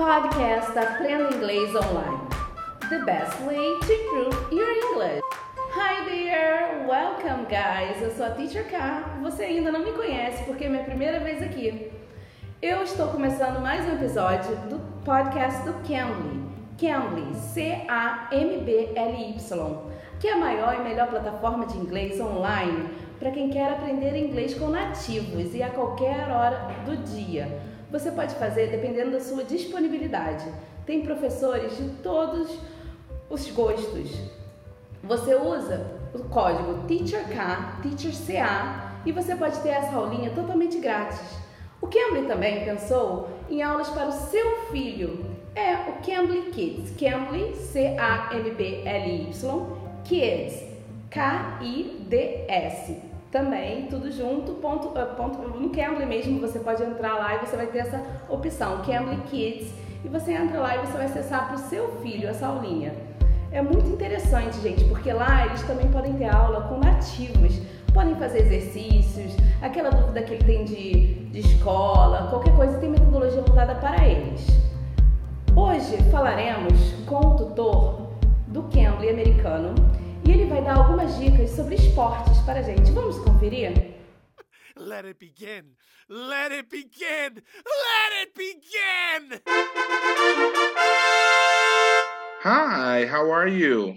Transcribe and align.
Podcast 0.00 0.72
Aprenda 0.78 1.36
Inglês 1.36 1.74
Online. 1.76 2.26
The 2.88 3.04
best 3.04 3.38
way 3.42 3.78
to 3.80 3.92
improve 3.92 4.50
your 4.50 4.70
English. 4.70 5.20
Hi 5.74 6.02
there! 6.08 6.86
Welcome, 6.88 7.44
guys! 7.50 8.00
Eu 8.00 8.10
sou 8.10 8.24
a 8.24 8.30
Teacher 8.30 8.64
K. 8.70 9.18
Você 9.20 9.42
ainda 9.42 9.70
não 9.70 9.80
me 9.80 9.92
conhece 9.92 10.42
porque 10.44 10.64
é 10.64 10.70
minha 10.70 10.84
primeira 10.84 11.20
vez 11.20 11.42
aqui. 11.42 11.92
Eu 12.62 12.82
estou 12.82 13.08
começando 13.08 13.60
mais 13.60 13.86
um 13.86 13.92
episódio 13.96 14.56
do 14.70 14.80
podcast 15.04 15.64
do 15.64 15.74
Cambly. 15.86 16.48
Cambly, 16.78 17.34
C-A-M-B-L-Y, 17.34 18.72
que 20.18 20.28
é 20.28 20.32
a 20.32 20.38
maior 20.38 20.76
e 20.76 20.78
melhor 20.78 21.08
plataforma 21.08 21.66
de 21.66 21.76
inglês 21.76 22.18
online 22.18 22.88
para 23.20 23.30
quem 23.30 23.50
quer 23.50 23.70
aprender 23.70 24.16
inglês 24.16 24.54
com 24.54 24.68
nativos 24.68 25.54
e 25.54 25.62
a 25.62 25.68
qualquer 25.68 26.30
hora 26.30 26.70
do 26.86 26.96
dia. 26.96 27.60
Você 27.92 28.10
pode 28.10 28.34
fazer 28.36 28.70
dependendo 28.70 29.10
da 29.10 29.20
sua 29.20 29.44
disponibilidade. 29.44 30.46
Tem 30.86 31.02
professores 31.02 31.76
de 31.76 31.90
todos 32.02 32.58
os 33.28 33.50
gostos. 33.50 34.10
Você 35.04 35.34
usa 35.34 36.00
o 36.14 36.20
código 36.30 36.86
TEACHERK, 36.88 37.82
TEACHERCA 37.82 38.90
e 39.04 39.12
você 39.12 39.36
pode 39.36 39.60
ter 39.60 39.68
essa 39.68 39.94
aulinha 39.94 40.30
totalmente 40.30 40.78
grátis. 40.78 41.20
O 41.78 41.88
Cambly 41.88 42.26
também 42.26 42.64
pensou 42.64 43.28
em 43.50 43.62
aulas 43.62 43.90
para 43.90 44.08
o 44.08 44.12
seu 44.12 44.62
filho. 44.70 45.26
É 45.54 45.74
o 45.74 46.00
Cambly 46.04 46.50
Kids. 46.52 46.94
Cambly, 46.96 47.54
C-A-M-B-L-Y, 47.54 49.30
Kids, 50.04 50.64
K-I-D-S 51.10 53.09
também, 53.30 53.86
tudo 53.86 54.10
junto, 54.10 54.52
ponto, 54.54 54.88
uh, 54.88 55.14
ponto, 55.16 55.38
no 55.38 55.70
Cambly 55.70 56.04
mesmo, 56.04 56.40
você 56.40 56.58
pode 56.58 56.82
entrar 56.82 57.14
lá 57.14 57.36
e 57.36 57.46
você 57.46 57.56
vai 57.56 57.66
ter 57.66 57.78
essa 57.78 58.02
opção, 58.28 58.78
Cambly 58.78 59.18
Kids, 59.30 59.72
e 60.04 60.08
você 60.08 60.32
entra 60.32 60.58
lá 60.58 60.76
e 60.76 60.78
você 60.80 60.92
vai 60.94 61.06
acessar 61.06 61.46
para 61.46 61.56
o 61.56 61.58
seu 61.58 61.88
filho 62.02 62.28
essa 62.28 62.46
aulinha. 62.46 62.92
É 63.52 63.62
muito 63.62 63.86
interessante, 63.88 64.60
gente, 64.60 64.84
porque 64.84 65.12
lá 65.12 65.46
eles 65.46 65.62
também 65.62 65.88
podem 65.90 66.12
ter 66.14 66.28
aula 66.28 66.62
com 66.62 66.78
nativos, 66.78 67.60
podem 67.94 68.14
fazer 68.16 68.40
exercícios, 68.40 69.36
aquela 69.62 69.90
dúvida 69.90 70.22
que 70.22 70.34
ele 70.34 70.44
tem 70.44 70.64
de, 70.64 71.14
de 71.30 71.40
escola, 71.40 72.28
qualquer 72.30 72.54
coisa, 72.56 72.78
tem 72.78 72.90
metodologia 72.90 73.42
voltada 73.42 73.74
para 73.76 74.06
eles. 74.06 74.46
Hoje 75.54 75.96
falaremos 76.10 76.94
com 77.06 77.18
o 77.18 77.36
tutor 77.36 78.10
do 78.48 78.62
Cambly 78.64 79.10
americano, 79.10 79.74
dar 80.70 80.76
algumas 80.76 81.18
dicas 81.18 81.50
sobre 81.50 81.74
esportes 81.74 82.38
para 82.46 82.60
a 82.60 82.62
gente. 82.62 82.92
Vamos 82.92 83.18
conferir? 83.18 83.72
Let 84.76 85.04
it 85.04 85.18
begin! 85.18 85.74
Let 86.08 86.52
it 86.52 86.70
begin! 86.70 87.42
Let 87.66 88.12
it 88.22 88.34
begin! 88.36 89.40
Hi, 92.42 93.04
how 93.06 93.32
are 93.32 93.48
you? 93.48 93.96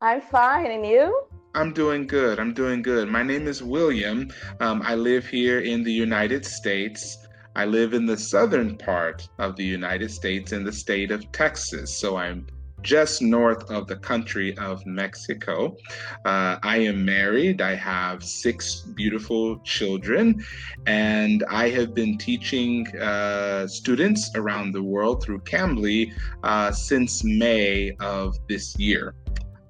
I'm 0.00 0.20
fine, 0.20 0.70
and 0.70 0.86
you? 0.86 1.12
I'm 1.56 1.72
doing 1.72 2.06
good. 2.06 2.38
I'm 2.38 2.54
doing 2.54 2.80
good. 2.80 3.08
My 3.08 3.24
name 3.24 3.48
is 3.48 3.60
William. 3.60 4.28
Um, 4.60 4.80
I 4.84 4.94
live 4.94 5.26
here 5.26 5.58
in 5.58 5.82
the 5.82 5.92
United 5.92 6.46
States. 6.46 7.18
I 7.56 7.64
live 7.64 7.94
in 7.94 8.06
the 8.06 8.16
southern 8.16 8.78
part 8.78 9.28
of 9.38 9.56
the 9.56 9.64
United 9.64 10.12
States 10.12 10.52
in 10.52 10.62
the 10.62 10.72
state 10.72 11.10
of 11.10 11.30
Texas. 11.32 11.98
So 11.98 12.16
I'm 12.16 12.46
just 12.82 13.22
north 13.22 13.70
of 13.70 13.86
the 13.86 13.96
country 13.96 14.56
of 14.58 14.84
Mexico. 14.86 15.76
Uh, 16.24 16.58
I 16.62 16.78
am 16.78 17.04
married. 17.04 17.60
I 17.60 17.74
have 17.74 18.22
six 18.24 18.80
beautiful 18.80 19.58
children, 19.60 20.44
and 20.86 21.44
I 21.50 21.70
have 21.70 21.94
been 21.94 22.18
teaching 22.18 22.86
uh, 22.98 23.66
students 23.66 24.30
around 24.34 24.72
the 24.72 24.82
world 24.82 25.22
through 25.22 25.40
Cambly 25.40 26.12
uh, 26.42 26.70
since 26.72 27.24
May 27.24 27.96
of 28.00 28.36
this 28.48 28.78
year. 28.78 29.14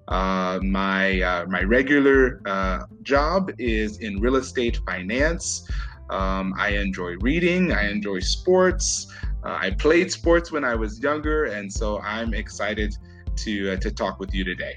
Uh, 0.08 0.58
my 0.62 1.20
uh, 1.20 1.44
my 1.46 1.62
regular 1.62 2.40
uh, 2.46 2.84
job 3.02 3.52
is 3.58 3.98
in 3.98 4.18
real 4.20 4.36
estate 4.36 4.80
finance. 4.86 5.68
Um, 6.08 6.54
I 6.56 6.70
enjoy 6.70 7.16
reading. 7.20 7.72
I 7.72 7.90
enjoy 7.90 8.20
sports. 8.20 9.12
Uh, 9.44 9.58
I 9.60 9.70
played 9.70 10.10
sports 10.10 10.50
when 10.50 10.64
I 10.64 10.74
was 10.74 11.00
younger, 11.00 11.44
and 11.44 11.72
so 11.72 12.00
I'm 12.00 12.34
excited 12.34 12.96
to 13.36 13.72
uh, 13.72 13.76
to 13.76 13.90
talk 13.90 14.18
with 14.18 14.34
you 14.34 14.44
today. 14.44 14.76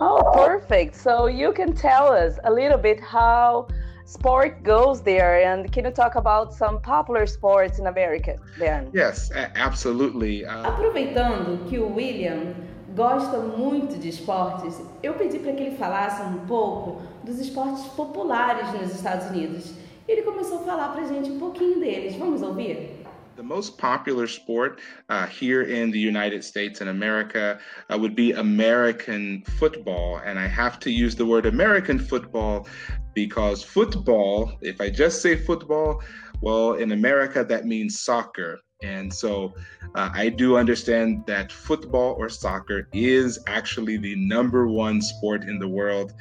Oh, 0.00 0.32
perfect! 0.34 0.96
So 0.96 1.26
you 1.26 1.52
can 1.52 1.72
tell 1.72 2.12
us 2.12 2.38
a 2.44 2.52
little 2.52 2.78
bit 2.78 3.00
how 3.00 3.68
sport 4.04 4.64
goes 4.64 5.02
there, 5.02 5.44
and 5.44 5.70
can 5.70 5.84
you 5.84 5.92
talk 5.92 6.16
about 6.16 6.52
some 6.52 6.80
popular 6.80 7.26
sports 7.26 7.78
in 7.78 7.86
America? 7.86 8.36
Then. 8.58 8.90
Yes, 8.92 9.30
absolutely. 9.54 10.44
Uh... 10.44 10.64
Aproveitando 10.66 11.68
que 11.68 11.78
o 11.78 11.94
William 11.94 12.54
gosta 12.96 13.38
muito 13.38 13.96
de 13.96 14.08
esportes, 14.08 14.80
eu 15.02 15.14
pedi 15.14 15.38
para 15.38 15.52
que 15.52 15.62
ele 15.62 15.76
falasse 15.76 16.22
um 16.22 16.38
pouco 16.46 17.02
dos 17.22 17.38
esportes 17.38 17.84
populares 17.94 18.72
nos 18.72 18.92
Estados 18.92 19.28
Unidos. 19.28 19.74
Ele 20.08 20.22
começou 20.22 20.62
a 20.62 20.62
falar 20.64 20.88
para 20.88 21.04
gente 21.04 21.30
um 21.30 21.38
pouquinho 21.38 21.78
deles. 21.78 22.16
Vamos 22.16 22.42
ouvir? 22.42 22.99
The 23.40 23.46
most 23.46 23.78
popular 23.78 24.26
sport 24.26 24.80
uh, 25.08 25.26
here 25.26 25.62
in 25.62 25.90
the 25.90 25.98
United 25.98 26.44
States 26.44 26.82
and 26.82 26.90
America 26.90 27.58
uh, 27.88 27.96
would 27.96 28.14
be 28.14 28.32
American 28.32 29.42
football. 29.58 30.20
And 30.22 30.38
I 30.38 30.46
have 30.46 30.78
to 30.80 30.90
use 30.90 31.16
the 31.16 31.24
word 31.24 31.46
American 31.46 31.98
football 31.98 32.68
because 33.14 33.62
football, 33.62 34.52
if 34.60 34.78
I 34.78 34.90
just 34.90 35.22
say 35.22 35.36
football, 35.36 36.02
well, 36.42 36.74
in 36.74 36.92
America, 36.92 37.42
that 37.42 37.64
means 37.64 37.98
soccer. 37.98 38.60
And 38.82 39.10
so 39.10 39.54
uh, 39.94 40.10
I 40.12 40.28
do 40.28 40.58
understand 40.58 41.24
that 41.26 41.50
football 41.50 42.16
or 42.18 42.28
soccer 42.28 42.88
is 42.92 43.38
actually 43.46 43.96
the 43.96 44.16
number 44.16 44.68
one 44.68 45.00
sport 45.00 45.44
in 45.44 45.58
the 45.58 45.68
world. 45.68 46.12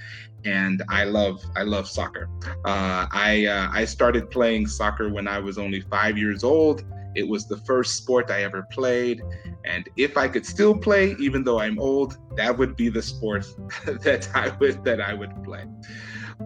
And 0.46 0.84
I 0.88 1.04
love 1.04 1.44
I 1.58 1.64
love 1.64 1.86
soccer. 1.86 2.30
Uh, 2.64 3.08
I 3.12 3.46
uh, 3.46 3.70
I 3.74 3.84
started 3.84 4.32
playing 4.32 4.68
soccer 4.68 5.10
when 5.10 5.28
I 5.28 5.40
was 5.40 5.58
only 5.58 5.82
five 5.82 6.18
years 6.18 6.46
old, 6.46 6.86
it 7.16 7.28
was 7.28 7.48
the 7.48 7.58
first 7.58 7.96
sport 7.96 8.30
I 8.30 8.44
ever 8.44 8.68
played. 8.72 9.22
And 9.66 9.90
if 9.98 10.18
I 10.18 10.28
could 10.28 10.46
still 10.46 10.76
play, 10.78 11.16
even 11.20 11.44
though 11.44 11.60
I'm 11.60 11.80
old, 11.80 12.18
that 12.36 12.58
would 12.58 12.76
be 12.76 12.90
the 12.90 13.02
sport 13.02 13.46
that 13.86 14.30
I 14.34 14.56
would 14.60 14.84
that 14.84 15.02
I 15.02 15.14
would 15.14 15.44
play. 15.44 15.66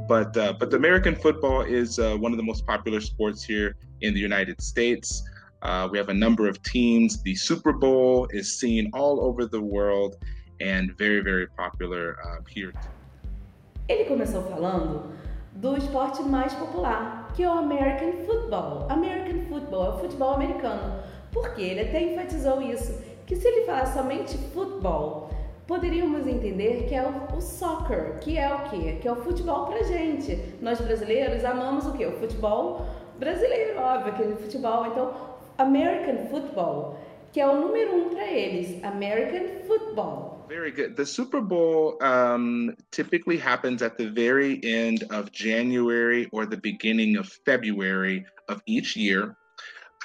But 0.08 0.36
uh, 0.36 0.54
but 0.60 0.74
American 0.74 1.16
football 1.16 1.62
is 1.62 2.00
uh, 2.00 2.16
one 2.18 2.32
of 2.32 2.38
the 2.38 2.44
most 2.44 2.66
popular 2.66 3.00
sports 3.02 3.44
here 3.44 3.76
in 4.02 4.14
the 4.14 4.20
United 4.20 4.62
States. 4.62 5.24
Uh, 5.62 5.88
we 5.90 5.98
have 5.98 6.10
a 6.10 6.14
number 6.14 6.48
of 6.48 6.62
teams. 6.64 7.22
The 7.24 7.36
Super 7.36 7.72
Bowl 7.72 8.28
is 8.32 8.60
seen 8.60 8.90
all 8.94 9.24
over 9.24 9.46
the 9.46 9.62
world 9.62 10.16
and 10.60 10.98
very 10.98 11.22
very 11.22 11.48
popular 11.48 12.18
uh, 12.26 12.42
here. 12.50 12.74
Ele 13.90 14.06
começou 14.06 14.42
falando 14.44 15.12
do 15.56 15.78
esporte 15.78 16.22
mais 16.24 16.54
popular, 16.54 17.32
que 17.36 17.44
é 17.44 17.50
o 17.50 17.54
American 17.54 18.26
Football. 18.26 18.88
American 18.90 19.46
Football 19.48 19.86
é 19.86 19.90
o 19.90 19.98
futebol 20.00 20.34
americano. 20.34 21.00
Porque 21.32 21.62
ele 21.62 21.82
até 21.82 22.02
enfatizou 22.02 22.62
isso, 22.62 23.02
que 23.26 23.36
se 23.36 23.48
ele 23.48 23.66
falar 23.66 23.88
somente 23.88 24.38
futebol, 24.38 25.30
poderíamos 25.66 26.28
entender 26.28 26.86
que 26.88 26.96
é 26.96 27.04
o, 27.04 27.38
o, 27.38 27.42
soccer, 27.42 28.20
que 28.20 28.38
é 28.38 28.54
o 28.54 28.70
quê? 28.70 28.98
Que 29.02 29.08
é 29.08 29.12
o 29.12 29.16
futebol 29.16 29.66
pra 29.66 29.82
gente. 29.84 30.36
Nós 30.62 30.80
brasileiros 30.80 31.44
amamos 31.44 31.88
o 31.88 31.94
quê? 31.94 32.06
O 32.06 32.20
futebol 32.20 32.86
brasileiro, 33.18 33.80
óbvio, 33.80 34.14
aquele 34.14 34.36
futebol. 34.36 34.86
Então, 34.88 35.14
American 35.58 36.26
Football, 36.28 36.98
que 37.32 37.40
é 37.40 37.48
o 37.48 37.60
número 37.60 37.96
um 37.96 38.10
para 38.10 38.28
eles, 38.28 38.84
American 38.84 39.66
Football. 39.66 40.33
Very 40.54 40.70
good. 40.70 40.96
The 40.96 41.04
Super 41.04 41.42
Bowl 41.42 41.98
um, 42.04 42.76
typically 42.92 43.38
happens 43.38 43.82
at 43.82 43.98
the 43.98 44.12
very 44.12 44.64
end 44.64 45.04
of 45.10 45.32
January 45.32 46.30
or 46.32 46.46
the 46.46 46.58
beginning 46.58 47.18
of 47.18 47.28
February 47.44 48.24
of 48.50 48.62
each 48.68 48.96
year. 48.96 49.36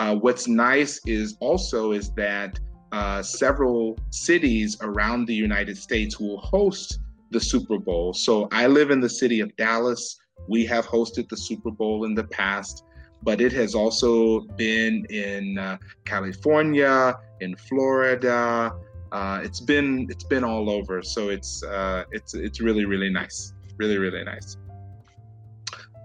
Uh, 0.00 0.14
what's 0.16 0.48
nice 0.48 1.02
is 1.04 1.36
also 1.40 1.92
is 1.92 2.14
that 2.14 2.58
uh, 2.92 3.20
several 3.20 3.98
cities 4.08 4.78
around 4.80 5.26
the 5.26 5.34
United 5.34 5.76
States 5.76 6.18
will 6.18 6.38
host 6.38 6.98
the 7.30 7.40
Super 7.40 7.78
Bowl. 7.78 8.14
So 8.14 8.48
I 8.50 8.68
live 8.68 8.90
in 8.90 9.02
the 9.02 9.10
city 9.10 9.40
of 9.40 9.54
Dallas. 9.56 10.18
We 10.48 10.64
have 10.64 10.86
hosted 10.86 11.28
the 11.28 11.36
Super 11.36 11.70
Bowl 11.70 12.06
in 12.06 12.14
the 12.14 12.24
past, 12.24 12.84
but 13.22 13.42
it 13.42 13.52
has 13.52 13.74
also 13.74 14.40
been 14.56 15.04
in 15.10 15.58
uh, 15.58 15.76
California, 16.06 17.18
in 17.42 17.54
Florida, 17.54 18.72
uh, 19.12 19.40
it's 19.42 19.60
been 19.60 20.06
it's 20.10 20.24
been 20.24 20.44
all 20.44 20.70
over. 20.70 21.02
So 21.02 21.28
it's 21.28 21.62
uh, 21.62 22.04
it's 22.12 22.34
it's 22.34 22.60
really 22.60 22.84
really 22.84 23.10
nice, 23.10 23.52
really 23.76 23.98
really 23.98 24.24
nice. 24.24 24.56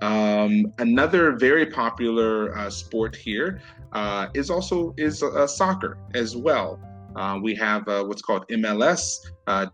Um, 0.02 0.74
another 0.80 1.32
very 1.32 1.66
popular 1.66 2.54
uh, 2.58 2.70
sport 2.70 3.16
here 3.16 3.62
uh, 3.94 4.28
is 4.34 4.50
also 4.50 4.94
is 4.98 5.24
uh, 5.24 5.48
soccer 5.48 5.98
as 6.14 6.36
well. 6.36 6.80
Uh, 7.16 7.40
we 7.42 7.54
have 7.56 7.84
what's 7.86 8.24
called 8.24 8.44
MLS. 8.50 9.20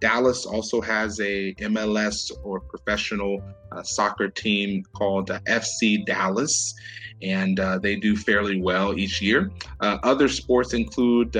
Dallas 0.01 0.45
also 0.45 0.81
has 0.81 1.19
a 1.21 1.53
MLS 1.55 2.31
or 2.43 2.59
professional 2.59 3.41
soccer 3.83 4.27
team 4.27 4.83
called 4.93 5.29
FC 5.47 6.05
Dallas, 6.05 6.75
and 7.21 7.57
they 7.81 7.95
do 7.95 8.17
fairly 8.17 8.61
well 8.61 8.99
each 8.99 9.21
year. 9.21 9.51
other 9.79 10.27
sports 10.27 10.73
include 10.73 11.31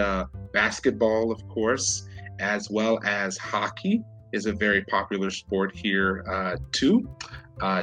basketball, 0.54 1.32
of 1.32 1.48
course, 1.48 2.08
as 2.40 2.70
well 2.70 3.00
as 3.04 3.38
hockey 3.38 4.04
is 4.32 4.46
a 4.46 4.54
very 4.54 4.84
popular 4.86 5.30
sport 5.30 5.76
here 5.76 6.24
too. 6.72 7.10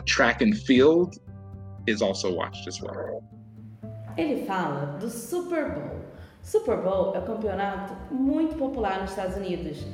track 0.06 0.42
and 0.42 0.56
field 0.56 1.16
is 1.86 2.02
also 2.02 2.32
watched 2.32 2.66
as 2.66 2.80
well. 2.80 3.22
Ele 4.16 4.46
fala 4.46 4.96
do 4.98 5.10
Super 5.10 5.70
Bowl. 5.70 6.00
Super 6.42 6.76
Bowl 6.78 7.14
é 7.14 7.18
um 7.18 7.24
campeonato 7.24 7.94
muito 8.14 8.56
popular 8.56 9.00
nos 9.00 9.10
Estados 9.10 9.36
Unidos, 9.36 9.84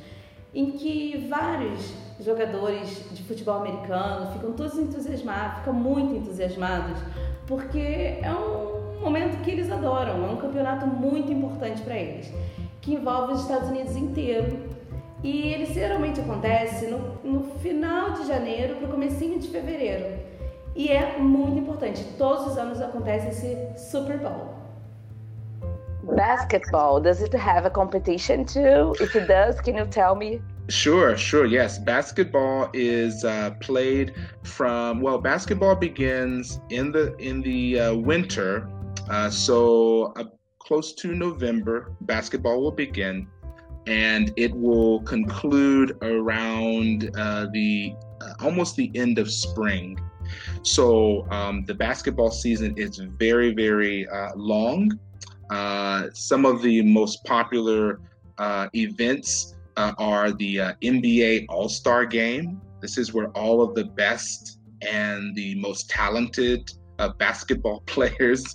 em 0.54 0.72
que 0.72 1.26
vários 1.28 1.92
jogadores 2.20 3.04
de 3.10 3.22
futebol 3.24 3.62
americano 3.62 4.30
ficam 4.32 4.52
todos 4.52 4.78
entusiasmados, 4.78 5.58
ficam 5.58 5.72
muito 5.72 6.14
entusiasmados, 6.14 6.98
porque 7.46 8.18
é 8.22 8.30
um 8.30 8.91
momento 9.02 9.42
que 9.42 9.50
eles 9.50 9.70
adoram, 9.70 10.24
é 10.24 10.30
um 10.30 10.36
campeonato 10.36 10.86
muito 10.86 11.32
importante 11.32 11.82
para 11.82 11.96
eles, 11.96 12.32
que 12.80 12.94
envolve 12.94 13.34
os 13.34 13.42
Estados 13.42 13.68
Unidos 13.68 13.96
inteiro. 13.96 14.70
E 15.22 15.52
ele 15.52 15.66
geralmente 15.66 16.20
acontece 16.20 16.86
no, 16.86 16.98
no 17.22 17.44
final 17.60 18.12
de 18.12 18.26
janeiro 18.26 18.76
para 18.76 18.88
o 18.88 18.90
comecinho 18.90 19.38
de 19.38 19.48
fevereiro. 19.48 20.18
E 20.74 20.88
é 20.88 21.18
muito 21.18 21.58
importante, 21.58 22.02
todos 22.16 22.46
os 22.46 22.58
anos 22.58 22.80
acontece 22.80 23.28
esse 23.28 23.90
Super 23.90 24.18
Bowl. 24.18 24.54
Basketball, 26.16 27.00
does 27.00 27.22
it 27.22 27.36
have 27.36 27.64
a 27.64 27.70
competition 27.70 28.44
too? 28.44 28.94
If 29.00 29.14
it 29.14 29.28
does, 29.28 29.60
can 29.60 29.76
you 29.76 29.86
tell 29.86 30.16
me? 30.16 30.40
Sure, 30.68 31.16
sure. 31.16 31.44
Yes, 31.44 31.78
basketball 31.78 32.70
is 32.72 33.24
uh, 33.24 33.50
played 33.60 34.14
from 34.42 35.00
well. 35.00 35.18
Basketball 35.18 35.74
begins 35.74 36.60
in 36.70 36.92
the 36.92 37.14
in 37.18 37.42
the 37.42 37.80
uh, 37.80 37.94
winter, 37.94 38.68
uh, 39.10 39.30
so 39.30 40.12
uh, 40.16 40.24
close 40.58 40.92
to 40.94 41.14
November. 41.14 41.92
Basketball 42.02 42.62
will 42.62 42.72
begin, 42.72 43.26
and 43.86 44.32
it 44.36 44.54
will 44.54 45.00
conclude 45.02 45.96
around 46.02 47.10
uh, 47.16 47.46
the 47.52 47.94
uh, 48.20 48.34
almost 48.44 48.76
the 48.76 48.90
end 48.94 49.18
of 49.18 49.30
spring. 49.30 49.98
So 50.62 51.28
um, 51.30 51.64
the 51.64 51.74
basketball 51.74 52.30
season 52.30 52.74
is 52.76 52.98
very 52.98 53.52
very 53.52 54.06
long. 54.36 54.98
Uh, 55.52 56.08
some 56.14 56.46
of 56.46 56.62
the 56.62 56.80
most 56.80 57.22
popular 57.24 58.00
uh, 58.38 58.68
events 58.74 59.54
uh, 59.76 59.92
are 59.98 60.32
the 60.32 60.60
uh, 60.60 60.72
NBA 60.82 61.44
All 61.50 61.68
Star 61.68 62.06
Game. 62.06 62.60
This 62.80 62.96
is 62.96 63.12
where 63.12 63.28
all 63.28 63.60
of 63.60 63.74
the 63.74 63.84
best 63.84 64.60
and 64.80 65.34
the 65.36 65.54
most 65.56 65.90
talented 65.90 66.70
uh, 67.02 67.12
basketball 67.14 67.80
players 67.86 68.54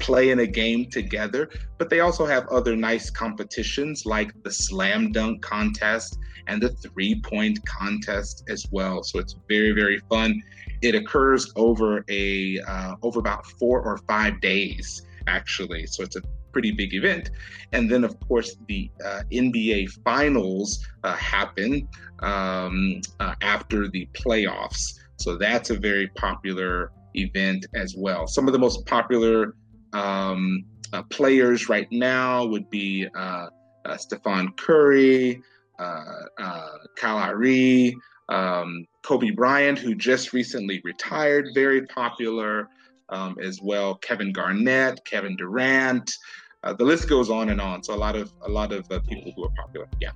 play 0.00 0.30
in 0.30 0.40
a 0.40 0.46
game 0.46 0.90
together. 0.90 1.48
But 1.78 1.90
they 1.90 2.00
also 2.00 2.26
have 2.26 2.46
other 2.48 2.76
nice 2.76 3.10
competitions 3.10 4.06
like 4.06 4.32
the 4.42 4.52
slam 4.52 5.12
dunk 5.12 5.42
contest 5.42 6.18
and 6.46 6.62
the 6.62 6.70
three 6.70 7.20
point 7.20 7.58
contest 7.66 8.44
as 8.48 8.66
well. 8.70 9.02
So 9.02 9.18
it's 9.18 9.36
very, 9.48 9.72
very 9.72 10.00
fun. 10.10 10.42
It 10.82 10.94
occurs 10.94 11.52
over 11.56 12.04
a 12.10 12.60
over 13.02 13.18
about 13.18 13.46
four 13.46 13.82
or 13.82 13.98
five 14.08 14.40
days 14.40 15.06
actually. 15.26 15.86
So 15.86 16.02
it's 16.02 16.16
a 16.16 16.22
pretty 16.54 16.70
big 16.70 16.94
event. 16.94 17.30
And 17.72 17.90
then, 17.90 18.04
of 18.04 18.18
course, 18.28 18.56
the 18.68 18.90
uh, 19.04 19.22
NBA 19.30 19.90
finals 20.04 20.86
uh, 21.02 21.14
happen 21.16 21.86
um, 22.20 23.02
uh, 23.20 23.34
after 23.42 23.88
the 23.88 24.08
playoffs. 24.14 25.00
So 25.16 25.36
that's 25.36 25.70
a 25.70 25.74
very 25.74 26.08
popular 26.08 26.92
event 27.14 27.66
as 27.74 27.94
well. 27.96 28.26
Some 28.26 28.46
of 28.46 28.52
the 28.52 28.58
most 28.58 28.84
popular 28.86 29.54
um, 29.92 30.64
uh, 30.92 31.02
players 31.04 31.68
right 31.68 31.88
now 31.90 32.44
would 32.44 32.68
be 32.70 33.06
uh, 33.16 33.48
uh, 33.84 33.96
Stephen 33.96 34.52
Curry, 34.52 35.42
Kyle 35.78 37.16
Lowry, 37.16 37.96
um, 38.28 38.86
Kobe 39.02 39.30
Bryant, 39.30 39.78
who 39.78 39.94
just 39.94 40.32
recently 40.32 40.80
retired, 40.84 41.48
very 41.54 41.86
popular 41.86 42.68
um, 43.10 43.36
as 43.42 43.60
well. 43.62 43.96
Kevin 43.96 44.32
Garnett, 44.32 45.04
Kevin 45.04 45.36
Durant. 45.36 46.10
Uh, 46.62 46.72
the 46.72 46.84
list 46.84 47.08
goes 47.08 47.30
on 47.30 47.50
and 47.50 47.60
on. 47.60 47.82
So 47.82 47.94
a 47.94 47.96
lot 47.96 48.16
of 48.16 48.32
a 48.42 48.48
lot 48.48 48.72
of 48.72 48.90
uh, 48.90 49.00
people 49.00 49.32
who 49.36 49.44
are 49.44 49.52
popular. 49.56 49.86
Yeah. 50.00 50.12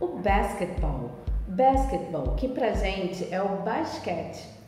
O 0.00 0.18
basketball, 0.18 1.10
basketball, 1.48 2.34
que 2.36 2.48
pra 2.48 2.74
gente 2.74 3.30
é 3.30 3.42
o 3.42 3.62
basquete. 3.62 4.61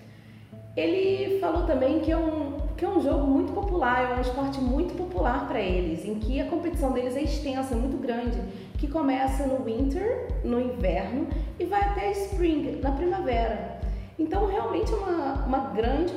Ele 0.76 1.38
falou 1.40 1.66
também 1.66 2.00
que 2.00 2.10
é 2.10 2.16
um 2.16 2.54
que 2.76 2.84
é 2.84 2.88
um 2.88 3.00
jogo 3.00 3.26
muito 3.26 3.52
popular, 3.52 4.10
é 4.10 4.16
um 4.16 4.20
esporte 4.20 4.60
muito 4.60 4.94
popular 4.94 5.46
para 5.46 5.60
eles, 5.60 6.04
em 6.04 6.16
que 6.16 6.40
a 6.40 6.46
competição 6.46 6.92
deles 6.92 7.16
é 7.16 7.22
extensa, 7.22 7.74
é 7.74 7.76
muito 7.76 7.96
grande, 7.96 8.38
que 8.78 8.88
começa 8.88 9.46
no 9.46 9.64
winter, 9.64 10.28
no 10.44 10.60
inverno, 10.60 11.28
e 11.58 11.64
vai 11.64 11.80
até 11.80 12.10
spring, 12.10 12.80
na 12.82 12.90
primavera. 12.90 13.80
Então, 14.18 14.46
realmente 14.46 14.92
é 14.92 14.96
uma, 14.96 15.44
uma 15.46 15.58
grande 15.70 16.12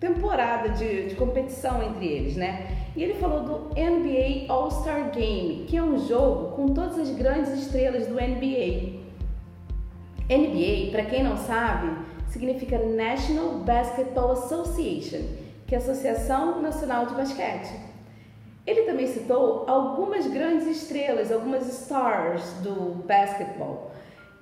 temporada 0.00 0.70
de, 0.70 1.08
de 1.08 1.14
competição 1.14 1.82
entre 1.82 2.06
eles, 2.06 2.36
né? 2.36 2.66
E 2.96 3.02
ele 3.02 3.14
falou 3.14 3.40
do 3.40 3.58
NBA 3.74 4.52
All-Star 4.52 5.10
Game, 5.12 5.64
que 5.66 5.76
é 5.76 5.82
um 5.82 6.06
jogo 6.06 6.56
com 6.56 6.68
todas 6.68 6.98
as 6.98 7.10
grandes 7.10 7.52
estrelas 7.52 8.06
do 8.06 8.14
NBA. 8.14 9.02
NBA, 10.28 10.90
para 10.90 11.04
quem 11.04 11.22
não 11.22 11.36
sabe, 11.36 11.90
significa 12.34 12.78
National 12.78 13.60
Basketball 13.60 14.32
Association, 14.32 15.22
que 15.68 15.74
é 15.74 15.78
a 15.78 15.80
Associação 15.80 16.60
Nacional 16.60 17.06
de 17.06 17.14
Basquete. 17.14 17.72
Ele 18.66 18.82
também 18.82 19.06
citou 19.06 19.64
algumas 19.68 20.26
grandes 20.26 20.66
estrelas, 20.66 21.30
algumas 21.30 21.66
stars 21.68 22.42
do 22.62 23.02
basquetebol, 23.06 23.94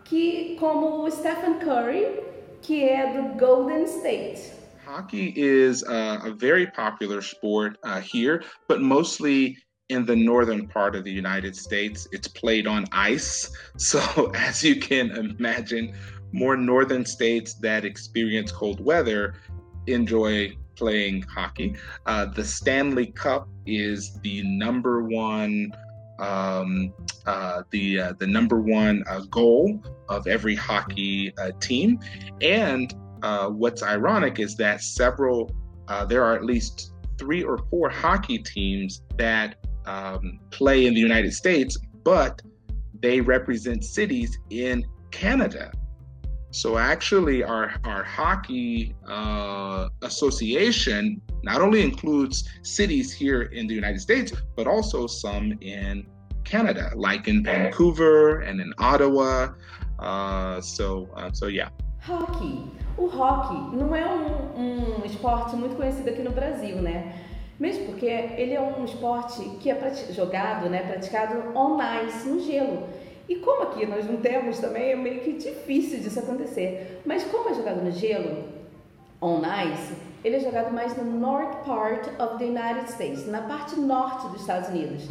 que 0.04 0.56
como 0.58 1.08
Stephen 1.10 1.58
Curry, 1.58 2.22
que 2.62 2.82
é 2.82 3.12
do 3.12 3.38
Golden 3.38 3.84
State. 3.84 4.52
Hockey 4.86 5.34
is 5.36 5.82
uh, 5.82 6.20
a 6.24 6.30
very 6.30 6.66
popular 6.68 7.20
sport 7.20 7.78
uh, 7.84 8.00
here, 8.00 8.42
but 8.68 8.80
mostly 8.80 9.56
in 9.90 10.06
the 10.06 10.16
northern 10.16 10.66
part 10.66 10.96
of 10.96 11.04
the 11.04 11.10
United 11.10 11.54
States. 11.54 12.08
It's 12.12 12.28
played 12.28 12.66
on 12.66 12.86
ice. 12.92 13.52
So, 13.76 14.32
as 14.34 14.62
you 14.62 14.76
can 14.76 15.10
imagine, 15.10 15.94
more 16.32 16.56
northern 16.56 17.04
states 17.04 17.54
that 17.54 17.84
experience 17.84 18.50
cold 18.50 18.84
weather 18.84 19.34
enjoy 19.86 20.52
playing 20.76 21.22
hockey. 21.22 21.74
Uh, 22.06 22.26
the 22.26 22.44
Stanley 22.44 23.06
Cup 23.06 23.48
is 23.66 24.18
the 24.22 24.42
number 24.42 25.02
one. 25.02 25.72
Um, 26.18 26.92
uh, 27.26 27.62
the 27.70 28.00
uh, 28.00 28.12
the 28.18 28.26
number 28.26 28.60
one 28.60 29.02
uh, 29.08 29.20
goal 29.30 29.82
of 30.08 30.26
every 30.26 30.54
hockey 30.54 31.32
uh, 31.38 31.50
team, 31.60 31.98
and 32.40 32.94
uh, 33.22 33.48
what's 33.48 33.82
ironic 33.82 34.38
is 34.38 34.56
that 34.56 34.82
several, 34.82 35.50
there 36.08 36.24
are 36.24 36.34
at 36.34 36.44
least 36.44 36.92
three 37.18 37.42
or 37.42 37.58
four 37.70 37.88
hockey 37.88 38.38
teams 38.38 39.02
that 39.16 39.56
um, 39.86 40.40
play 40.50 40.86
in 40.86 40.94
the 40.94 41.00
United 41.00 41.32
States, 41.32 41.78
but 42.04 42.40
they 43.00 43.20
represent 43.20 43.84
cities 43.84 44.38
in 44.50 44.84
Canada. 45.10 45.72
So 46.52 46.76
actually, 46.76 47.42
our 47.42 47.72
our 47.84 48.04
hockey 48.04 48.94
uh, 49.08 49.88
association 50.02 51.20
not 51.42 51.62
only 51.62 51.82
includes 51.82 52.46
cities 52.62 53.10
here 53.10 53.42
in 53.42 53.66
the 53.66 53.74
United 53.74 54.00
States, 54.00 54.32
but 54.54 54.66
also 54.66 55.06
some 55.06 55.56
in 55.62 56.06
Canada, 56.44 56.92
like 56.94 57.26
in 57.26 57.42
Vancouver 57.42 58.40
and 58.40 58.60
in 58.60 58.72
Ottawa. 58.78 59.54
Uh, 59.98 60.60
so 60.60 61.08
uh, 61.16 61.32
so 61.32 61.46
yeah. 61.46 61.70
Hockey. 62.00 62.70
O 62.98 63.06
hockey 63.08 63.74
não 63.74 63.96
é 63.96 64.04
um, 64.04 65.00
um 65.00 65.04
esporte 65.06 65.56
muito 65.56 65.74
conhecido 65.76 66.10
aqui 66.10 66.22
no 66.22 66.32
Brasil, 66.32 66.76
né? 66.82 67.14
Mesmo 67.58 67.86
porque 67.86 68.04
ele 68.04 68.52
é 68.52 68.60
um 68.60 68.84
esporte 68.84 69.40
que 69.60 69.70
é 69.70 69.94
jogado, 70.12 70.68
né, 70.68 70.82
praticado 70.82 71.56
on 71.56 71.78
ice, 72.04 72.28
no 72.28 72.40
gelo. 72.40 72.88
E 73.28 73.36
como 73.36 73.62
aqui 73.62 73.86
nós 73.86 74.04
não 74.06 74.16
temos 74.16 74.58
também, 74.58 74.92
é 74.92 74.96
meio 74.96 75.20
que 75.20 75.32
difícil 75.32 76.00
disso 76.00 76.18
acontecer. 76.18 77.00
Mas 77.04 77.24
como 77.24 77.50
é 77.50 77.54
jogado 77.54 77.82
no 77.82 77.90
gelo, 77.90 78.44
on 79.20 79.40
ice, 79.72 79.94
ele 80.24 80.36
é 80.36 80.40
jogado 80.40 80.72
mais 80.72 80.96
no 80.96 81.04
north 81.04 81.64
part 81.64 82.08
of 82.20 82.38
the 82.38 82.44
United 82.44 82.90
States, 82.90 83.26
na 83.26 83.42
parte 83.42 83.78
norte 83.78 84.28
dos 84.28 84.40
Estados 84.40 84.68
Unidos. 84.68 85.08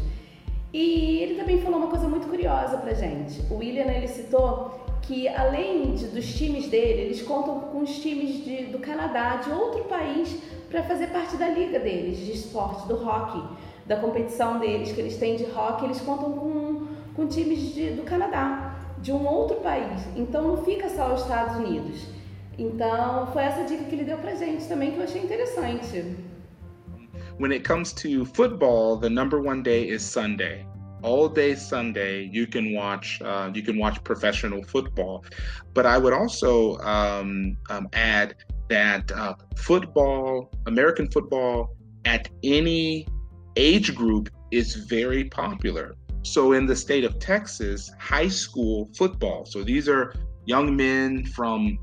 E 0.73 1.19
ele 1.19 1.35
também 1.35 1.61
falou 1.61 1.79
uma 1.79 1.89
coisa 1.89 2.07
muito 2.07 2.27
curiosa 2.27 2.77
pra 2.77 2.93
gente. 2.93 3.41
O 3.51 3.57
William, 3.57 3.91
ele 3.91 4.07
citou 4.07 4.79
que 5.01 5.27
além 5.27 5.93
de, 5.95 6.07
dos 6.07 6.33
times 6.33 6.67
dele, 6.69 7.01
eles 7.01 7.21
contam 7.21 7.59
com 7.59 7.79
os 7.79 7.99
times 7.99 8.43
de, 8.45 8.65
do 8.67 8.79
Canadá, 8.79 9.37
de 9.37 9.51
outro 9.51 9.83
país, 9.85 10.37
para 10.69 10.83
fazer 10.83 11.07
parte 11.07 11.35
da 11.35 11.49
liga 11.49 11.79
deles 11.79 12.17
de 12.17 12.31
esporte, 12.31 12.87
do 12.87 12.95
hockey. 12.95 13.43
da 13.85 13.97
competição 13.97 14.59
deles, 14.59 14.93
que 14.93 15.01
eles 15.01 15.17
têm 15.17 15.35
de 15.35 15.43
rock, 15.45 15.83
eles 15.83 15.99
contam 15.99 16.31
com, 16.31 16.60
com 17.21 17.27
times 17.27 17.75
de, 17.75 17.91
do 17.91 18.01
Canadá, 18.01 18.75
de 18.99 19.11
um 19.11 19.27
outro 19.27 19.57
país. 19.57 20.01
Então 20.15 20.41
não 20.55 20.65
fica 20.65 20.89
só 20.89 21.13
os 21.13 21.21
Estados 21.21 21.55
Unidos. 21.55 22.07
Então 22.57 23.27
foi 23.31 23.43
essa 23.43 23.63
dica 23.63 23.83
que 23.83 23.93
ele 23.93 24.03
deu 24.03 24.17
pra 24.17 24.33
gente 24.33 24.67
também 24.67 24.91
que 24.91 24.97
eu 24.97 25.03
achei 25.03 25.21
interessante. 25.21 26.15
When 27.39 27.51
it 27.51 27.67
comes 27.67 27.93
to 27.93 28.25
football, 28.25 28.99
the 28.99 29.09
number 29.09 29.39
one 29.39 29.61
day 29.61 29.87
is 29.89 30.01
Sunday. 30.01 30.65
all 31.03 31.27
day 31.27 31.55
Sunday 31.55 32.29
you 32.31 32.45
can 32.45 32.75
watch 32.75 33.19
uh, 33.23 33.49
you 33.55 33.63
can 33.63 33.75
watch 33.79 34.03
professional 34.03 34.61
football. 34.63 35.23
But 35.73 35.87
I 35.87 35.97
would 35.97 36.13
also 36.13 36.77
um, 36.81 37.57
um, 37.71 37.87
add 37.93 38.35
that 38.69 39.11
uh, 39.11 39.33
football, 39.55 40.51
American 40.67 41.09
football, 41.09 41.75
at 42.05 42.29
any 42.43 43.07
age 43.55 43.95
group 43.95 44.29
is 44.51 44.75
very 44.75 45.23
popular. 45.23 45.95
So 46.23 46.53
in 46.53 46.65
the 46.65 46.75
state 46.75 47.03
of 47.03 47.19
Texas, 47.19 47.91
high 47.99 48.27
school 48.27 48.89
football. 48.95 49.45
So 49.45 49.63
these 49.63 49.89
are 49.89 50.13
young 50.45 50.75
men 50.75 51.25
from 51.25 51.77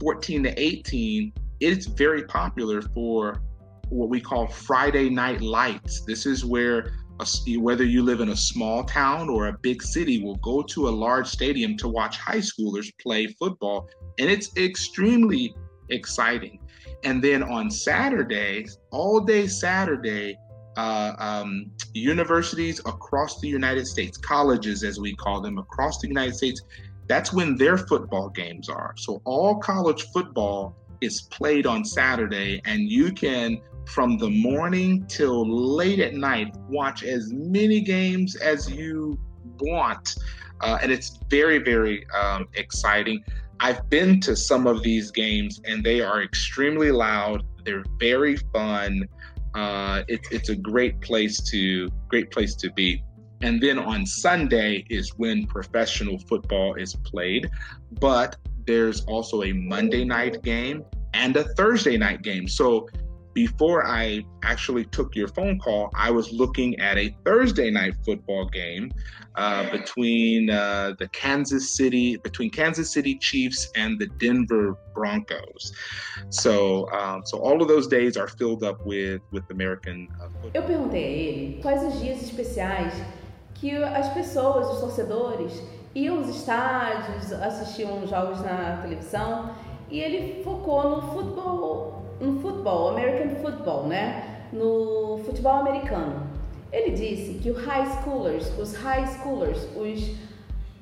14 0.00 0.44
to 0.44 0.60
18. 0.60 1.32
It's 1.60 1.86
very 1.86 2.24
popular 2.24 2.82
for 2.82 3.42
what 3.90 4.08
we 4.08 4.20
call 4.20 4.46
Friday 4.46 5.10
night 5.10 5.40
lights. 5.40 6.04
This 6.04 6.24
is 6.24 6.44
where 6.44 6.92
a, 7.20 7.56
whether 7.58 7.84
you 7.84 8.02
live 8.02 8.20
in 8.20 8.30
a 8.30 8.36
small 8.36 8.84
town 8.84 9.28
or 9.28 9.48
a 9.48 9.58
big 9.60 9.82
city, 9.82 10.22
will 10.22 10.36
go 10.36 10.62
to 10.62 10.88
a 10.88 10.90
large 10.90 11.26
stadium 11.26 11.76
to 11.78 11.88
watch 11.88 12.16
high 12.16 12.38
schoolers 12.38 12.90
play 13.00 13.26
football. 13.26 13.88
And 14.18 14.30
it's 14.30 14.56
extremely 14.56 15.54
exciting. 15.90 16.60
And 17.04 17.22
then 17.22 17.42
on 17.42 17.70
Saturday, 17.70 18.66
all 18.90 19.20
day 19.20 19.46
Saturday, 19.46 20.36
uh, 20.80 21.14
um, 21.18 21.70
universities 21.92 22.78
across 22.80 23.38
the 23.40 23.48
United 23.48 23.86
States, 23.86 24.16
colleges 24.16 24.82
as 24.82 24.98
we 24.98 25.14
call 25.14 25.40
them 25.42 25.58
across 25.58 26.00
the 26.00 26.08
United 26.08 26.34
States, 26.34 26.62
that's 27.06 27.32
when 27.34 27.54
their 27.56 27.76
football 27.76 28.30
games 28.30 28.70
are. 28.70 28.94
So 28.96 29.20
all 29.24 29.58
college 29.58 30.06
football 30.14 30.76
is 31.02 31.22
played 31.22 31.66
on 31.66 31.84
Saturday, 31.84 32.62
and 32.64 32.90
you 32.90 33.12
can 33.12 33.60
from 33.84 34.16
the 34.16 34.30
morning 34.30 35.04
till 35.06 35.40
late 35.76 35.98
at 35.98 36.14
night. 36.14 36.54
Watch 36.68 37.02
as 37.02 37.30
many 37.30 37.80
games 37.80 38.36
as 38.36 38.70
you 38.70 39.18
want. 39.58 40.16
Uh, 40.62 40.78
and 40.82 40.90
it's 40.92 41.18
very, 41.28 41.58
very 41.58 42.06
um, 42.10 42.46
exciting. 42.54 43.22
I've 43.58 43.90
been 43.90 44.20
to 44.20 44.34
some 44.36 44.66
of 44.66 44.82
these 44.82 45.10
games 45.10 45.60
and 45.64 45.84
they 45.84 46.00
are 46.00 46.22
extremely 46.22 46.90
loud. 46.90 47.42
They're 47.64 47.84
very 47.98 48.36
fun. 48.54 49.06
Uh, 49.54 50.02
it, 50.08 50.20
it's 50.30 50.48
a 50.48 50.56
great 50.56 51.00
place 51.00 51.40
to 51.50 51.88
great 52.08 52.30
place 52.30 52.54
to 52.56 52.70
be. 52.72 53.02
And 53.42 53.60
then 53.60 53.78
on 53.78 54.04
Sunday 54.04 54.84
is 54.90 55.10
when 55.16 55.46
professional 55.46 56.18
football 56.18 56.74
is 56.74 56.94
played, 56.94 57.50
but 58.00 58.36
there's 58.66 59.02
also 59.06 59.42
a 59.44 59.52
Monday 59.52 60.04
night 60.04 60.42
game 60.42 60.84
and 61.14 61.36
a 61.36 61.44
Thursday 61.54 61.96
night 61.96 62.22
game. 62.22 62.46
So 62.46 62.88
before 63.46 63.86
I 63.86 64.22
actually 64.42 64.84
took 64.96 65.16
your 65.20 65.28
phone 65.28 65.58
call, 65.58 65.82
I 65.94 66.10
was 66.10 66.26
looking 66.30 66.78
at 66.78 66.98
a 66.98 67.08
Thursday 67.24 67.70
night 67.70 67.94
football 68.04 68.44
game 68.60 68.92
uh, 69.36 69.70
between 69.70 70.50
uh, 70.50 70.92
the 70.98 71.08
Kansas 71.08 71.64
City, 71.78 72.18
between 72.18 72.50
Kansas 72.50 72.88
City 72.96 73.14
Chiefs 73.28 73.60
and 73.82 73.98
the 73.98 74.08
Denver 74.24 74.76
Broncos. 74.94 75.72
So, 76.28 76.52
um, 76.92 77.22
so 77.24 77.38
all 77.38 77.62
of 77.62 77.68
those 77.68 77.86
days 77.86 78.18
are 78.18 78.28
filled 78.28 78.62
up 78.62 78.78
with 78.84 79.22
with 79.34 79.44
American 79.56 79.98
uh, 80.20 80.28
football. 80.42 80.50
Eu 80.52 80.62
perguntei 80.70 81.04
a 81.04 81.12
ele 81.24 81.62
quais 81.62 81.82
os 81.82 81.98
dias 81.98 82.22
especiais 82.22 82.92
que 83.54 83.74
as 84.00 84.08
pessoas, 84.12 84.68
os 84.74 84.80
torcedores, 84.80 85.52
iam 85.94 86.18
aos 86.18 86.28
estádios, 86.28 87.32
assistiam 87.32 88.06
jogos 88.06 88.40
na 88.42 88.82
televisão, 88.82 89.54
e 89.90 89.98
ele 89.98 90.42
focou 90.44 90.90
no 90.90 91.00
futebol 91.14 92.09
no 92.20 92.40
futebol, 92.40 92.90
American 92.90 93.36
Football, 93.36 93.86
né? 93.86 94.46
No 94.52 95.20
futebol 95.24 95.54
americano. 95.54 96.28
Ele 96.72 96.90
disse 96.92 97.38
que 97.42 97.50
os 97.50 97.64
high 97.64 97.86
schoolers, 98.02 98.56
os 98.58 98.76
high 98.76 99.06
schoolers, 99.06 99.66
os 99.74 100.14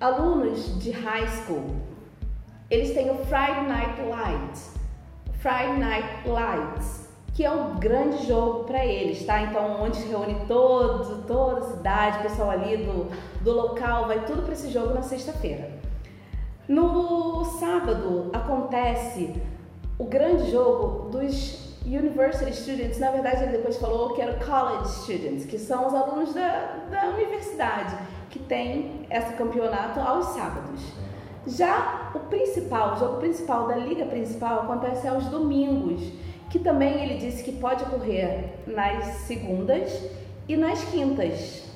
alunos 0.00 0.78
de 0.82 0.90
high 0.90 1.26
school, 1.28 1.64
eles 2.70 2.92
têm 2.92 3.10
o 3.10 3.14
Friday 3.24 3.66
Night 3.66 4.00
Lights, 4.02 4.74
Friday 5.38 5.78
Night 5.78 6.28
Lights, 6.28 7.08
que 7.32 7.44
é 7.44 7.50
um 7.50 7.76
grande 7.78 8.26
jogo 8.26 8.64
para 8.64 8.84
eles, 8.84 9.24
tá? 9.24 9.40
Então, 9.40 9.80
onde 9.82 9.96
se 9.96 10.08
reúne 10.08 10.36
todo, 10.46 11.22
toda 11.26 11.60
a 11.60 11.70
cidade, 11.70 12.18
o 12.18 12.22
pessoal 12.22 12.50
ali 12.50 12.78
do, 12.78 13.10
do 13.42 13.52
local, 13.52 14.08
vai 14.08 14.24
tudo 14.26 14.42
para 14.42 14.52
esse 14.52 14.70
jogo 14.70 14.92
na 14.92 15.02
sexta-feira. 15.02 15.70
No 16.68 17.44
sábado 17.44 18.28
acontece 18.32 19.40
o 19.98 20.04
grande 20.04 20.50
jogo 20.50 21.08
dos 21.10 21.68
university 21.84 22.52
students, 22.54 22.98
na 22.98 23.10
verdade 23.10 23.42
ele 23.44 23.52
depois 23.52 23.76
falou 23.78 24.14
que 24.14 24.22
era 24.22 24.34
college 24.44 24.88
students, 25.02 25.44
que 25.46 25.58
são 25.58 25.86
os 25.88 25.94
alunos 25.94 26.34
da, 26.34 26.86
da 26.90 27.08
universidade, 27.08 27.96
que 28.30 28.38
tem 28.38 29.06
esse 29.10 29.32
campeonato 29.34 29.98
aos 29.98 30.26
sábados. 30.26 30.80
Já 31.46 32.12
o 32.14 32.20
principal, 32.20 32.94
o 32.94 32.98
jogo 32.98 33.16
principal 33.18 33.66
da 33.66 33.76
liga 33.76 34.04
principal 34.04 34.60
acontece 34.60 35.08
aos 35.08 35.24
domingos, 35.26 36.02
que 36.50 36.58
também 36.58 37.02
ele 37.02 37.18
disse 37.18 37.42
que 37.42 37.52
pode 37.52 37.82
ocorrer 37.84 38.52
nas 38.66 39.04
segundas 39.26 40.10
e 40.46 40.56
nas 40.56 40.84
quintas. 40.84 41.66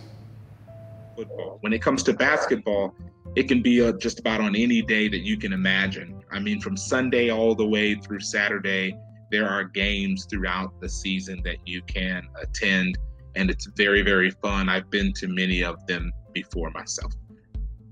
Football. 1.16 1.58
When 1.62 1.72
it 1.72 1.84
comes 1.84 2.02
to 2.04 2.12
basketball, 2.12 2.94
it 3.34 3.48
can 3.48 3.62
be 3.62 3.82
uh, 3.82 3.92
just 3.92 4.18
about 4.18 4.40
on 4.40 4.54
any 4.54 4.82
day 4.82 5.08
that 5.08 5.20
you 5.20 5.36
can 5.38 5.52
imagine. 5.52 6.22
I 6.30 6.38
mean, 6.38 6.60
from 6.60 6.76
Sunday 6.76 7.30
all 7.30 7.54
the 7.54 7.66
way 7.66 7.94
through 7.94 8.20
Saturday, 8.20 8.96
there 9.30 9.48
are 9.48 9.64
games 9.64 10.26
throughout 10.26 10.78
the 10.80 10.88
season 10.88 11.42
that 11.44 11.56
you 11.66 11.82
can 11.82 12.28
attend, 12.40 12.98
and 13.34 13.50
it's 13.50 13.66
very, 13.76 14.02
very 14.02 14.30
fun. 14.30 14.68
I've 14.68 14.90
been 14.90 15.12
to 15.14 15.28
many 15.28 15.64
of 15.64 15.86
them 15.86 16.12
before 16.34 16.70
myself. 16.70 17.12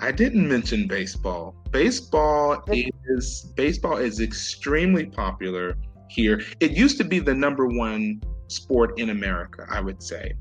I 0.01 0.13
didn't 0.13 0.47
mention 0.49 0.87
baseball. 0.87 1.55
Baseball 1.71 2.63
is 2.69 3.53
baseball 3.55 3.97
is 3.97 4.21
extremely 4.21 5.07
popular 5.07 5.77
here. 6.09 6.43
It 6.61 6.73
used 6.73 6.99
to 6.99 7.05
be 7.05 7.19
the 7.19 7.35
number 7.35 7.67
one 7.67 8.21
sport 8.49 8.99
in 8.99 9.11
America, 9.11 9.67
I 9.71 9.81
would 9.81 10.03
say. 10.03 10.35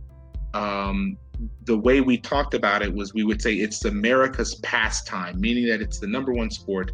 Um, 0.53 1.17
the 1.65 1.77
way 1.77 2.01
we 2.01 2.17
talked 2.17 2.53
about 2.53 2.81
it 2.81 2.93
was 2.93 3.13
we 3.13 3.23
would 3.23 3.41
say 3.41 3.53
it's 3.55 3.85
America's 3.85 4.55
pastime, 4.55 5.39
meaning 5.39 5.67
that 5.67 5.81
it's 5.81 5.99
the 5.99 6.07
number 6.07 6.33
one 6.33 6.49
sport. 6.49 6.91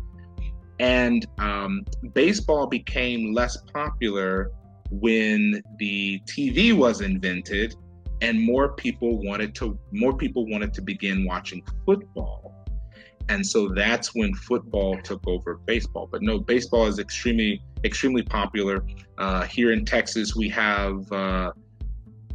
And 0.80 1.26
um, 1.40 1.86
baseball 2.14 2.68
became 2.68 3.34
less 3.34 3.58
popular 3.74 4.52
when 4.92 5.62
the 5.80 6.20
TV 6.26 6.74
was 6.74 7.02
invented, 7.02 7.76
and 8.22 8.42
more 8.42 8.74
people 8.74 9.22
wanted 9.24 9.56
to 9.56 9.78
more 9.92 10.16
people 10.16 10.48
wanted 10.48 10.74
to 10.74 10.82
begin 10.82 11.26
watching 11.26 11.64
football. 11.86 12.54
And 13.28 13.46
so 13.46 13.70
that's 13.70 14.14
when 14.14 14.34
football 14.36 15.02
took 15.02 15.26
over 15.28 15.56
baseball. 15.66 16.08
But 16.12 16.22
no, 16.22 16.40
baseball 16.40 16.86
is 16.86 17.00
extremely 17.00 17.62
extremely 17.84 18.22
popular 18.22 18.86
uh, 19.18 19.44
here 19.44 19.72
in 19.72 19.86
Texas. 19.86 20.36
We 20.36 20.50
have 20.50 21.12
uh, 21.12 21.52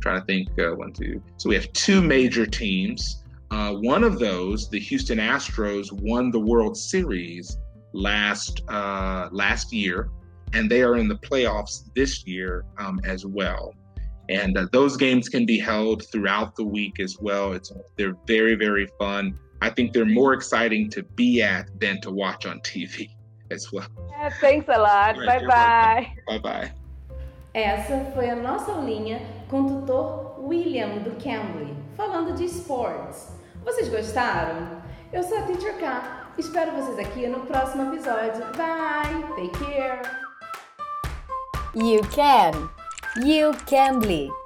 trying 0.01 0.21
to 0.21 0.27
think 0.27 0.49
uh, 0.59 0.75
one, 0.75 0.93
two. 0.93 1.23
So 1.37 1.49
we 1.49 1.55
have 1.55 1.73
two 1.73 2.03
major 2.03 2.47
teams. 2.47 3.23
Uh, 3.51 3.75
one 3.75 4.05
of 4.05 4.19
those, 4.19 4.69
the 4.69 4.79
Houston 4.79 5.19
Astros, 5.19 5.93
won 5.93 6.31
the 6.31 6.39
World 6.39 6.77
Series 6.77 7.59
last 7.93 8.63
uh, 8.69 9.29
last 9.33 9.73
year, 9.73 10.09
and 10.53 10.71
they 10.71 10.83
are 10.83 10.97
in 10.97 11.09
the 11.09 11.17
playoffs 11.17 11.85
this 11.95 12.27
year 12.27 12.65
um, 12.79 13.01
as 13.05 13.27
well. 13.27 13.75
And 14.29 14.57
uh, 14.57 14.69
those 14.71 14.97
games 14.97 15.29
can 15.29 15.45
be 15.45 15.59
held 15.59 16.07
throughout 16.07 16.55
the 16.55 16.65
week 16.65 17.01
as 17.01 17.19
well. 17.21 17.53
It's 17.53 17.73
they're 17.97 18.17
very 18.27 18.55
very 18.55 18.89
fun. 18.99 19.39
I 19.63 19.71
think 19.71 19.93
they're 19.93 20.07
more 20.07 20.33
exciting 20.33 20.89
to 20.91 21.03
be 21.03 21.43
at 21.43 21.69
than 21.81 22.01
to 22.03 22.11
watch 22.11 22.47
on 22.47 22.61
TV 22.61 23.11
as 23.51 23.73
well. 23.73 23.89
Yeah, 24.11 24.31
thanks 24.41 24.69
a 24.69 24.79
lot. 24.79 25.17
Right, 25.19 25.41
bye 25.41 25.47
bye. 25.47 26.13
Bye 26.29 26.39
bye. 26.39 26.73
Essa 27.53 28.13
foi 28.15 28.29
a 28.29 28.37
nossa 28.37 28.71
aulinha 28.71 29.21
tutor 29.51 30.39
William 30.39 30.99
do 30.99 31.11
Cambly, 31.23 31.77
falando 31.97 32.35
de 32.35 32.45
esportes. 32.45 33.29
Vocês 33.65 33.89
gostaram? 33.89 34.81
Eu 35.13 35.23
sou 35.23 35.39
a 35.39 35.43
Teacher 35.43 35.77
K. 35.79 36.33
Espero 36.39 36.73
vocês 36.73 36.99
aqui 36.99 37.27
no 37.27 37.41
próximo 37.41 37.93
episódio. 37.93 38.45
Bye! 38.57 39.25
Take 39.37 39.65
care! 39.65 40.03
You 41.75 42.01
can! 42.15 42.71
You 43.25 43.53
Cambly! 43.67 44.40